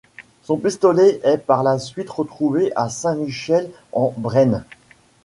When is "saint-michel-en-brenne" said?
2.89-4.63